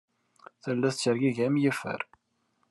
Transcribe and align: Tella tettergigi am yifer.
Tella 0.63 0.89
tettergigi 0.93 1.43
am 1.47 1.55
yifer. 1.61 2.01